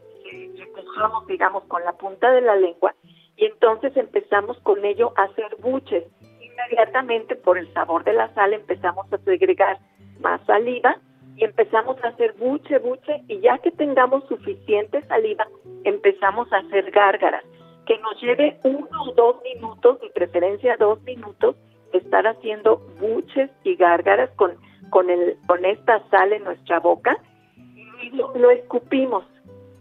recojamos, 0.57 1.27
digamos, 1.27 1.63
con 1.65 1.83
la 1.83 1.93
punta 1.93 2.31
de 2.31 2.41
la 2.41 2.55
lengua, 2.55 2.93
y 3.37 3.45
entonces 3.45 3.95
empezamos 3.97 4.57
con 4.59 4.83
ello 4.85 5.13
a 5.15 5.23
hacer 5.23 5.55
buches. 5.59 6.03
Inmediatamente 6.41 7.35
por 7.35 7.57
el 7.57 7.71
sabor 7.73 8.03
de 8.03 8.13
la 8.13 8.33
sal 8.33 8.53
empezamos 8.53 9.11
a 9.11 9.17
segregar 9.19 9.79
más 10.19 10.41
saliva 10.45 10.97
y 11.35 11.43
empezamos 11.43 12.01
a 12.03 12.09
hacer 12.09 12.33
buche, 12.33 12.79
buche, 12.79 13.21
y 13.27 13.39
ya 13.41 13.57
que 13.57 13.71
tengamos 13.71 14.25
suficiente 14.27 15.01
saliva, 15.07 15.47
empezamos 15.83 16.51
a 16.53 16.57
hacer 16.57 16.91
gárgaras, 16.91 17.43
que 17.85 17.97
nos 17.99 18.21
lleve 18.21 18.57
uno 18.63 19.03
o 19.03 19.11
dos 19.13 19.43
minutos, 19.43 19.99
de 19.99 20.09
preferencia 20.11 20.77
dos 20.77 21.01
minutos, 21.03 21.57
estar 21.91 22.25
haciendo 22.25 22.77
buches 22.99 23.49
y 23.63 23.75
gárgaras 23.75 24.29
con, 24.37 24.53
con, 24.89 25.09
el, 25.09 25.37
con 25.47 25.65
esta 25.65 26.07
sal 26.09 26.33
en 26.33 26.43
nuestra 26.43 26.79
boca 26.79 27.17
y 28.01 28.09
lo, 28.11 28.49
escupimos. 28.51 29.25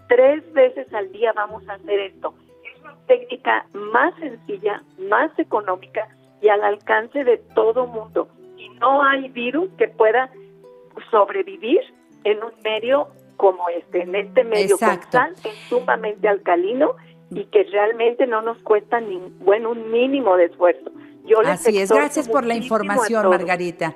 Tres 0.08 0.50
veces 0.52 0.92
al 0.92 1.10
día 1.12 1.32
vamos 1.32 1.66
a 1.68 1.74
hacer 1.74 1.98
esto. 2.00 2.34
Técnica 3.06 3.66
más 3.72 4.14
sencilla, 4.16 4.82
más 4.98 5.36
económica 5.38 6.08
y 6.40 6.48
al 6.48 6.62
alcance 6.62 7.24
de 7.24 7.38
todo 7.54 7.86
mundo. 7.86 8.28
Y 8.56 8.68
no 8.80 9.02
hay 9.02 9.28
virus 9.28 9.70
que 9.78 9.88
pueda 9.88 10.30
sobrevivir 11.10 11.80
en 12.24 12.42
un 12.42 12.52
medio 12.62 13.08
como 13.36 13.68
este, 13.68 14.02
en 14.02 14.14
este 14.14 14.44
medio 14.44 14.78
constante, 14.78 15.50
sumamente 15.68 16.28
alcalino 16.28 16.94
y 17.30 17.44
que 17.46 17.64
realmente 17.64 18.26
no 18.26 18.42
nos 18.42 18.58
cuesta 18.62 19.00
ni, 19.00 19.18
bueno, 19.40 19.70
un 19.70 19.90
mínimo 19.90 20.36
de 20.36 20.44
esfuerzo 20.46 20.90
Yo 21.26 21.40
les 21.40 21.52
Así 21.52 21.78
es, 21.78 21.90
gracias 21.90 22.28
por 22.28 22.44
la 22.44 22.54
información. 22.54 23.26
Margarita. 23.30 23.94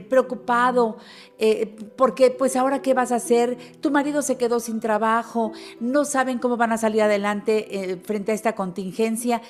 preocupado 0.09 0.97
eh, 1.39 1.75
porque 1.97 2.31
pues 2.31 2.55
ahora 2.55 2.81
qué 2.81 2.93
vas 2.93 3.11
a 3.11 3.15
hacer, 3.15 3.57
tu 3.81 3.91
marido 3.91 4.21
se 4.21 4.37
quedó 4.37 4.59
sin 4.59 4.79
trabajo, 4.79 5.51
no 5.79 6.05
saben 6.05 6.39
cómo 6.39 6.57
van 6.57 6.71
a 6.71 6.77
salir 6.77 7.01
adelante 7.01 7.91
eh, 7.91 7.97
frente 7.97 8.31
a 8.31 8.35
esta 8.35 8.55
contingencia. 8.55 9.41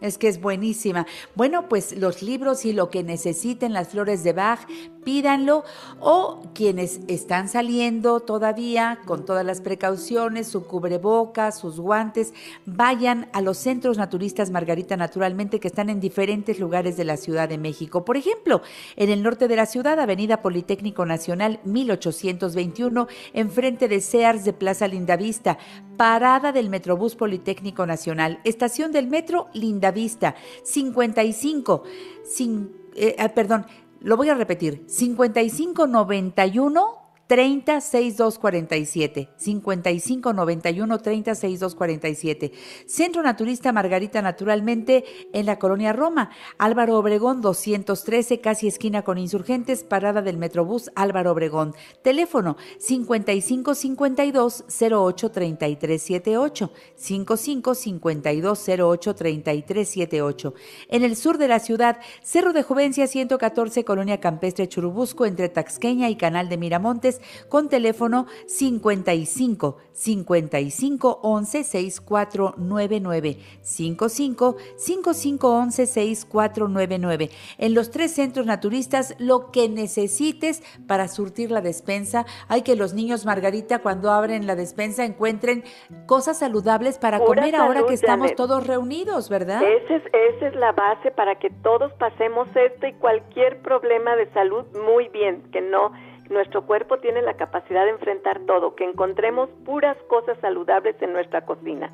Es 0.00 0.18
que 0.18 0.28
es 0.28 0.40
buenísima. 0.40 1.06
Bueno, 1.34 1.68
pues 1.68 1.96
los 1.96 2.22
libros 2.22 2.66
y 2.66 2.74
lo 2.74 2.90
que 2.90 3.02
necesiten 3.02 3.72
las 3.72 3.92
flores 3.92 4.22
de 4.22 4.34
Bach, 4.34 4.60
pídanlo. 5.04 5.64
O 6.00 6.42
quienes 6.54 7.00
están 7.08 7.48
saliendo 7.48 8.20
todavía 8.20 9.00
con 9.04 9.24
todas 9.24 9.44
las 9.44 9.60
precauciones, 9.60 10.48
su 10.48 10.66
cubrebocas, 10.66 11.58
sus 11.58 11.78
guantes, 11.78 12.32
vayan 12.66 13.28
a 13.32 13.40
los 13.40 13.58
centros 13.58 13.98
naturistas 13.98 14.50
Margarita 14.50 14.96
Naturalmente 14.96 15.60
que 15.60 15.68
están 15.68 15.90
en 15.90 16.00
diferentes 16.00 16.58
lugares 16.58 16.96
de 16.96 17.04
la 17.04 17.16
Ciudad 17.16 17.48
de 17.48 17.58
México. 17.58 18.04
Por 18.04 18.16
ejemplo, 18.16 18.62
en 18.96 19.10
el 19.10 19.22
norte 19.22 19.48
de 19.48 19.56
la 19.56 19.66
ciudad, 19.66 19.98
Avenida 20.00 20.42
Politécnico 20.42 21.04
Nacional 21.06 21.60
1821, 21.64 23.06
enfrente 23.32 23.88
de 23.88 24.00
Sears 24.00 24.44
de 24.44 24.52
Plaza 24.52 24.88
Lindavista, 24.88 25.58
parada 25.96 26.52
del 26.52 26.70
Metrobús 26.70 27.14
Politécnico 27.16 27.86
Nacional, 27.86 28.40
estación 28.44 28.92
del 28.92 29.06
metro 29.08 29.48
Lindavista, 29.52 30.34
55, 30.62 31.82
cin- 32.24 32.70
eh, 32.96 33.16
ah, 33.18 33.28
perdón, 33.30 33.66
lo 34.04 34.18
voy 34.18 34.28
a 34.28 34.34
repetir, 34.34 34.84
5591 34.86 37.03
306247 37.26 39.30
5591 39.36 40.98
306247 40.98 42.52
Centro 42.86 43.22
Naturista 43.22 43.72
Margarita 43.72 44.22
Naturalmente 44.22 45.04
en 45.32 45.46
la 45.46 45.58
colonia 45.58 45.92
Roma. 45.92 46.30
Álvaro 46.58 46.98
Obregón 46.98 47.40
213 47.40 48.40
casi 48.40 48.68
esquina 48.68 49.02
con 49.02 49.18
Insurgentes 49.18 49.84
parada 49.84 50.22
del 50.22 50.38
Metrobús 50.38 50.90
Álvaro 50.94 51.32
Obregón. 51.32 51.74
Teléfono 52.02 52.56
5552 52.78 54.64
08 54.80 55.30
3378 55.30 56.72
5552 56.96 58.68
08 58.68 59.14
3378 59.14 60.54
en 60.88 61.02
el 61.02 61.16
sur 61.16 61.38
de 61.38 61.48
la 61.48 61.58
ciudad 61.58 61.98
Cerro 62.22 62.52
de 62.52 62.62
Juvencia 62.62 63.06
114 63.06 63.84
colonia 63.84 64.20
Campestre 64.20 64.68
Churubusco 64.68 65.26
entre 65.26 65.48
Taxqueña 65.48 66.08
y 66.08 66.16
Canal 66.16 66.48
de 66.48 66.58
Miramontes 66.58 67.13
con 67.48 67.68
teléfono 67.68 68.26
55 68.46 69.76
55 69.92 71.20
11 71.22 71.64
6499 71.64 73.38
55 73.60 74.56
55 74.76 75.48
11 75.48 75.86
6499 75.86 77.30
en 77.58 77.74
los 77.74 77.90
tres 77.90 78.14
centros 78.14 78.46
naturistas 78.46 79.14
lo 79.18 79.50
que 79.50 79.68
necesites 79.68 80.62
para 80.86 81.08
surtir 81.08 81.50
la 81.50 81.60
despensa 81.60 82.26
hay 82.48 82.62
que 82.62 82.76
los 82.76 82.94
niños 82.94 83.26
Margarita 83.26 83.80
cuando 83.80 84.10
abren 84.10 84.46
la 84.46 84.56
despensa 84.56 85.04
encuentren 85.04 85.64
cosas 86.06 86.38
saludables 86.38 86.98
para 86.98 87.18
Pura 87.18 87.42
comer 87.42 87.56
ahora 87.56 87.86
que 87.86 87.94
estamos 87.94 88.28
Janet. 88.28 88.36
todos 88.36 88.66
reunidos 88.66 89.28
¿verdad? 89.28 89.62
Esa 89.62 89.96
es, 89.96 90.02
esa 90.12 90.48
es 90.48 90.54
la 90.56 90.72
base 90.72 91.10
para 91.10 91.36
que 91.36 91.50
todos 91.50 91.92
pasemos 91.94 92.48
esto 92.54 92.86
y 92.86 92.92
cualquier 92.94 93.60
problema 93.62 94.16
de 94.16 94.30
salud 94.32 94.64
muy 94.84 95.08
bien, 95.08 95.42
que 95.52 95.60
no 95.60 95.92
nuestro 96.30 96.66
cuerpo 96.66 96.98
tiene 96.98 97.22
la 97.22 97.34
capacidad 97.34 97.84
de 97.84 97.90
enfrentar 97.90 98.40
todo, 98.46 98.74
que 98.74 98.84
encontremos 98.84 99.50
puras 99.64 99.96
cosas 100.08 100.38
saludables 100.40 101.00
en 101.02 101.12
nuestra 101.12 101.44
cocina. 101.44 101.90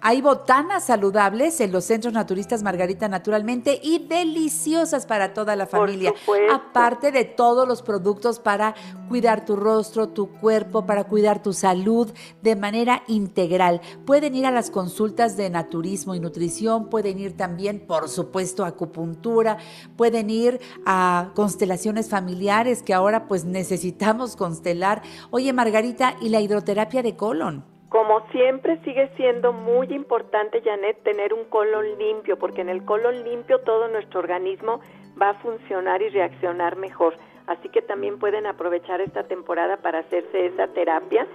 Hay 0.00 0.22
botanas 0.22 0.84
saludables 0.84 1.60
en 1.60 1.72
los 1.72 1.84
centros 1.84 2.14
naturistas 2.14 2.62
Margarita 2.62 3.08
Naturalmente 3.08 3.80
y 3.82 4.06
deliciosas 4.06 5.06
para 5.06 5.34
toda 5.34 5.56
la 5.56 5.66
familia. 5.66 6.14
Aparte 6.52 7.10
de 7.10 7.24
todos 7.24 7.66
los 7.66 7.82
productos 7.82 8.38
para 8.38 8.74
cuidar 9.08 9.44
tu 9.44 9.56
rostro, 9.56 10.08
tu 10.08 10.30
cuerpo, 10.30 10.86
para 10.86 11.04
cuidar 11.04 11.42
tu 11.42 11.52
salud 11.52 12.12
de 12.42 12.54
manera 12.54 13.02
integral. 13.08 13.80
Pueden 14.06 14.36
ir 14.36 14.46
a 14.46 14.52
las 14.52 14.70
consultas 14.70 15.36
de 15.36 15.50
naturismo 15.50 16.14
y 16.14 16.20
nutrición, 16.20 16.90
pueden 16.90 17.18
ir 17.18 17.36
también, 17.36 17.84
por 17.86 18.08
supuesto, 18.08 18.64
a 18.64 18.68
acupuntura, 18.68 19.58
pueden 19.96 20.30
ir 20.30 20.60
a 20.86 21.32
constelaciones 21.34 22.08
familiares 22.08 22.82
que 22.82 22.94
ahora 22.94 23.26
pues 23.26 23.44
necesitamos 23.44 24.36
constelar. 24.36 25.02
Oye, 25.30 25.52
Margarita, 25.52 26.14
¿y 26.20 26.28
la 26.28 26.40
hidroterapia 26.40 27.02
de 27.02 27.16
colon? 27.16 27.77
Como 28.08 28.26
siempre 28.30 28.78
sigue 28.84 29.10
siendo 29.18 29.52
muy 29.52 29.86
importante, 29.92 30.62
Janet, 30.62 30.96
tener 31.02 31.34
un 31.34 31.44
colon 31.44 31.98
limpio, 31.98 32.38
porque 32.38 32.62
en 32.62 32.70
el 32.70 32.82
colon 32.86 33.22
limpio 33.22 33.58
todo 33.58 33.86
nuestro 33.86 34.20
organismo 34.20 34.80
va 35.20 35.28
a 35.28 35.34
funcionar 35.34 36.00
y 36.00 36.08
reaccionar 36.08 36.76
mejor. 36.76 37.18
Así 37.46 37.68
que 37.68 37.82
también 37.82 38.18
pueden 38.18 38.46
aprovechar 38.46 39.02
esta 39.02 39.24
temporada 39.24 39.76
para 39.76 39.98
hacerse 39.98 40.46
esa 40.46 40.68
terapia. 40.68 41.26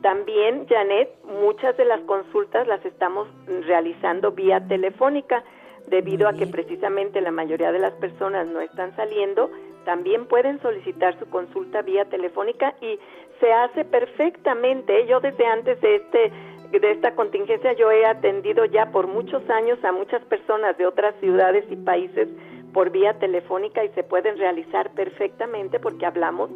También, 0.00 0.66
Janet, 0.70 1.10
muchas 1.24 1.76
de 1.76 1.84
las 1.84 2.00
consultas 2.00 2.66
las 2.66 2.82
estamos 2.86 3.28
realizando 3.66 4.32
vía 4.32 4.66
telefónica, 4.66 5.44
debido 5.88 6.28
a 6.28 6.32
que 6.32 6.46
precisamente 6.46 7.20
la 7.20 7.30
mayoría 7.30 7.72
de 7.72 7.78
las 7.78 7.92
personas 7.96 8.46
no 8.46 8.62
están 8.62 8.96
saliendo, 8.96 9.50
también 9.84 10.26
pueden 10.26 10.62
solicitar 10.62 11.18
su 11.18 11.28
consulta 11.28 11.82
vía 11.82 12.04
telefónica 12.06 12.74
y 12.80 12.98
se 13.42 13.52
hace 13.52 13.84
perfectamente. 13.84 15.04
Yo 15.08 15.18
desde 15.20 15.44
antes 15.44 15.80
de 15.80 15.96
este 15.96 16.32
de 16.70 16.90
esta 16.90 17.14
contingencia 17.14 17.74
yo 17.74 17.90
he 17.90 18.06
atendido 18.06 18.64
ya 18.64 18.90
por 18.92 19.06
muchos 19.06 19.42
años 19.50 19.78
a 19.84 19.92
muchas 19.92 20.24
personas 20.24 20.78
de 20.78 20.86
otras 20.86 21.14
ciudades 21.20 21.66
y 21.68 21.76
países 21.76 22.28
por 22.72 22.88
vía 22.88 23.18
telefónica 23.18 23.84
y 23.84 23.90
se 23.90 24.02
pueden 24.02 24.38
realizar 24.38 24.90
perfectamente 24.92 25.78
porque 25.78 26.06
hablamos 26.06 26.48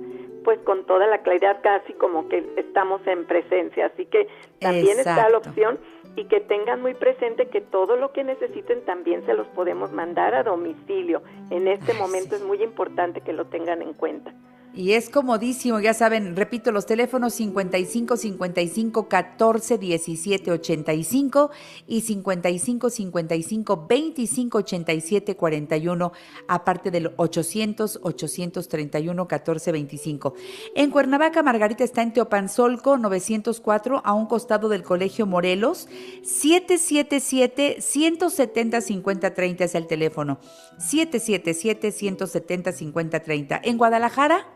pues 0.43 0.59
con 0.61 0.87
toda 0.87 1.07
la 1.07 1.19
claridad 1.19 1.59
casi 1.61 1.93
como 1.93 2.29
que 2.29 2.47
estamos 2.57 3.05
en 3.07 3.27
presencia. 3.27 3.87
Así 3.87 4.07
que 4.07 4.29
también 4.61 5.01
está 5.01 5.29
la 5.29 5.39
opción 5.39 5.79
y 6.15 6.25
que 6.27 6.41
tengan 6.41 6.81
muy 6.81 6.95
presente 6.95 7.49
que 7.49 7.61
todo 7.61 7.97
lo 7.97 8.13
que 8.13 8.25
necesiten 8.25 8.87
también 8.87 9.27
se 9.27 9.35
los 9.35 9.49
podemos 9.49 9.93
mandar 9.93 10.35
a 10.35 10.45
domicilio. 10.45 11.21
En 11.51 11.69
este 11.69 11.93
momento 11.95 12.37
es 12.37 12.43
muy 12.43 12.63
importante 12.63 13.21
que 13.21 13.33
lo 13.35 13.47
tengan 13.47 13.83
en 13.83 13.93
cuenta. 13.93 14.33
Y 14.77 14.93
es 14.93 15.09
comodísimo, 15.09 15.81
ya 15.81 15.95
saben, 15.95 16.37
repito, 16.37 16.71
los 16.71 16.85
teléfonos 16.85 17.33
55 17.33 18.19
55 18.19 19.09
14 19.09 19.79
17 19.79 20.53
85 20.53 21.51
y 21.87 22.03
55 22.03 22.91
55 22.91 23.87
25 23.89 24.59
87 24.59 25.35
41, 25.35 26.13
aparte 26.47 26.91
del 26.91 27.11
800 27.17 28.01
831 28.03 29.27
14 29.27 29.73
25. 29.73 30.35
En 30.75 30.91
Cuernavaca, 30.91 31.43
Margarita 31.43 31.83
está 31.83 32.03
en 32.03 32.13
Teopanzolco 32.13 32.99
904, 32.99 34.03
a 34.05 34.13
un 34.13 34.27
costado 34.27 34.69
del 34.69 34.83
Colegio 34.83 35.25
Morelos. 35.25 35.89
777 36.23 37.81
170 37.81 38.83
50 38.83 39.33
30 39.33 39.65
es 39.65 39.75
el 39.75 39.87
teléfono. 39.87 40.39
777 40.77 41.93
170 41.93 42.73
50 42.73 43.21
30. 43.21 43.61
En 43.65 43.79
Guadalajara, 43.79 44.47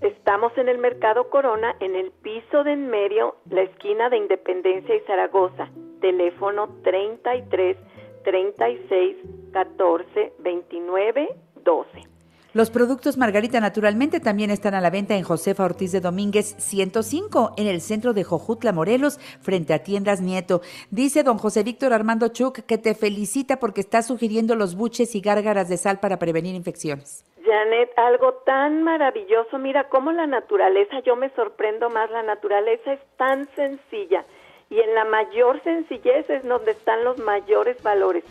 Estamos 0.00 0.52
en 0.58 0.68
el 0.68 0.78
Mercado 0.78 1.30
Corona, 1.30 1.74
en 1.80 1.96
el 1.96 2.10
piso 2.10 2.64
de 2.64 2.72
en 2.72 2.88
medio, 2.88 3.36
la 3.48 3.62
esquina 3.62 4.10
de 4.10 4.18
Independencia 4.18 4.94
y 4.94 5.00
Zaragoza. 5.06 5.70
Teléfono 6.00 6.68
33 6.82 7.76
36 8.22 9.16
14 9.52 10.32
29 10.38 11.28
12. 11.64 12.16
Los 12.52 12.70
productos 12.70 13.16
Margarita 13.18 13.60
naturalmente 13.60 14.20
también 14.20 14.50
están 14.50 14.74
a 14.74 14.80
la 14.80 14.90
venta 14.90 15.14
en 15.14 15.24
Josefa 15.24 15.64
Ortiz 15.64 15.92
de 15.92 16.00
Domínguez 16.00 16.56
105 16.58 17.52
en 17.56 17.66
el 17.66 17.80
centro 17.80 18.14
de 18.14 18.24
Jojutla, 18.24 18.72
Morelos, 18.72 19.18
frente 19.40 19.74
a 19.74 19.82
Tiendas 19.82 20.20
Nieto. 20.20 20.62
Dice 20.90 21.22
don 21.22 21.36
José 21.38 21.62
Víctor 21.62 21.92
Armando 21.92 22.28
Chuk 22.28 22.60
que 22.60 22.78
te 22.78 22.94
felicita 22.94 23.58
porque 23.58 23.82
está 23.82 24.02
sugiriendo 24.02 24.56
los 24.56 24.74
buches 24.74 25.14
y 25.14 25.20
gárgaras 25.20 25.68
de 25.68 25.76
sal 25.76 26.00
para 26.00 26.18
prevenir 26.18 26.54
infecciones. 26.54 27.24
Janet, 27.46 27.90
algo 27.96 28.34
tan 28.44 28.82
maravilloso. 28.82 29.58
Mira 29.58 29.88
cómo 29.88 30.12
la 30.12 30.26
naturaleza, 30.26 31.00
yo 31.00 31.16
me 31.16 31.30
sorprendo 31.30 31.88
más, 31.88 32.10
la 32.10 32.22
naturaleza 32.22 32.92
es 32.92 33.00
tan 33.16 33.48
sencilla 33.54 34.24
y 34.68 34.80
en 34.80 34.94
la 34.94 35.04
mayor 35.04 35.62
sencillez 35.62 36.28
es 36.28 36.42
donde 36.44 36.72
están 36.72 37.04
los 37.04 37.18
mayores 37.18 37.80
valores. 37.82 38.24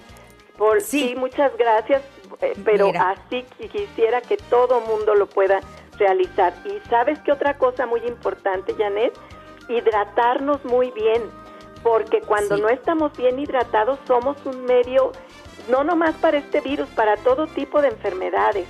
Por 0.57 0.81
sí, 0.81 1.15
muchas 1.17 1.55
gracias, 1.57 2.01
eh, 2.41 2.53
pero 2.63 2.91
así 2.97 3.43
quisiera 3.71 4.21
que 4.21 4.37
todo 4.37 4.81
mundo 4.81 5.15
lo 5.15 5.27
pueda 5.27 5.59
realizar. 5.97 6.53
Y 6.65 6.79
sabes 6.89 7.19
qué 7.19 7.31
otra 7.31 7.57
cosa 7.57 7.85
muy 7.85 8.01
importante, 8.01 8.73
Janet, 8.73 9.13
hidratarnos 9.69 10.63
muy 10.65 10.91
bien, 10.91 11.23
porque 11.83 12.21
cuando 12.21 12.57
no 12.57 12.69
estamos 12.69 13.15
bien 13.17 13.39
hidratados 13.39 13.99
somos 14.07 14.37
un 14.45 14.63
medio, 14.65 15.11
no 15.69 15.83
nomás 15.83 16.15
para 16.15 16.37
este 16.37 16.61
virus, 16.61 16.87
para 16.89 17.17
todo 17.17 17.47
tipo 17.47 17.81
de 17.81 17.89
enfermedades 17.89 18.67